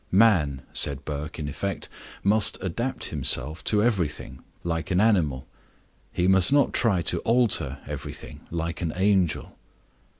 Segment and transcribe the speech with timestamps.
[0.11, 1.87] Man, said Burke in effect,
[2.23, 5.45] must adapt himself to everything, like an animal;
[6.11, 9.59] he must not try to alter everything, like an angel.